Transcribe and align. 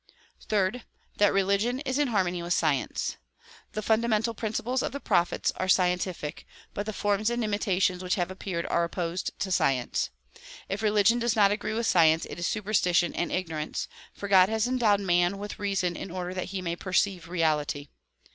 Third; 0.49 0.83
that 1.17 1.31
religion 1.31 1.79
is 1.81 1.99
in 1.99 2.07
harmony 2.07 2.41
with 2.41 2.55
science. 2.55 3.17
The 3.73 3.83
funda 3.83 4.07
mental 4.07 4.33
principles 4.33 4.81
of 4.81 4.93
the 4.93 4.99
prophets 4.99 5.51
are 5.57 5.67
scientific 5.69 6.47
but 6.73 6.87
the 6.87 6.91
forms 6.91 7.29
and 7.29 7.43
imitations 7.43 8.01
which 8.01 8.15
have 8.15 8.31
appeared 8.31 8.65
are 8.71 8.83
opposed 8.83 9.29
to 9.37 9.51
science. 9.51 10.09
If 10.67 10.81
religion 10.81 11.19
does 11.19 11.35
not 11.35 11.51
agree 11.51 11.75
with 11.75 11.85
science 11.85 12.25
it 12.25 12.39
is 12.39 12.47
superstition 12.47 13.13
and 13.13 13.31
ignorance; 13.31 13.87
for 14.11 14.27
God 14.27 14.49
has 14.49 14.67
endowed 14.67 15.01
man 15.01 15.37
with 15.37 15.59
reason 15.59 15.95
in 15.95 16.09
order 16.09 16.33
that 16.33 16.45
he 16.45 16.63
may 16.63 16.75
perceive 16.75 17.29
reality. 17.29 17.89